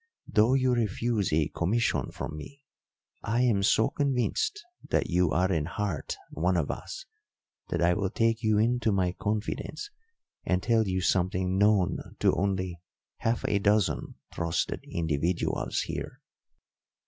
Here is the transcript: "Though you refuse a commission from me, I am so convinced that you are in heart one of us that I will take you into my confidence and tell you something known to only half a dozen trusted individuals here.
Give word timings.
"Though 0.27 0.55
you 0.55 0.73
refuse 0.73 1.31
a 1.31 1.49
commission 1.49 2.09
from 2.09 2.35
me, 2.35 2.63
I 3.21 3.41
am 3.43 3.61
so 3.61 3.89
convinced 3.91 4.65
that 4.89 5.11
you 5.11 5.29
are 5.29 5.53
in 5.53 5.65
heart 5.65 6.17
one 6.31 6.57
of 6.57 6.71
us 6.71 7.05
that 7.69 7.83
I 7.83 7.93
will 7.93 8.09
take 8.09 8.41
you 8.41 8.57
into 8.57 8.91
my 8.91 9.11
confidence 9.11 9.91
and 10.43 10.63
tell 10.63 10.87
you 10.87 11.01
something 11.01 11.55
known 11.55 11.99
to 12.17 12.33
only 12.33 12.81
half 13.17 13.45
a 13.47 13.59
dozen 13.59 14.15
trusted 14.33 14.83
individuals 14.89 15.81
here. 15.81 16.19